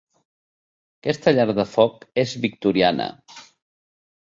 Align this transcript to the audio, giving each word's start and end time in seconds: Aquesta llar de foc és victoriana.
Aquesta 1.03 1.35
llar 1.37 1.47
de 1.61 1.67
foc 1.75 2.11
és 2.25 2.37
victoriana. 2.49 3.11